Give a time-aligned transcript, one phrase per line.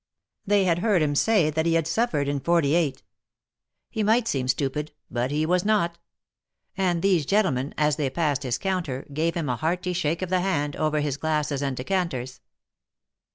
[0.47, 3.03] They had heard him say that he had suffered in ^8.
[3.91, 5.99] He might seem stupid, but he was not;
[6.75, 10.41] and these gentlemen, as they passed his counter, gave him a hearty shake of the
[10.41, 12.41] hand, over his glasses and decanters.